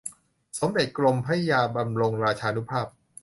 [0.59, 2.87] สมเด็จกรมพระยาดำรงราชานุภาพ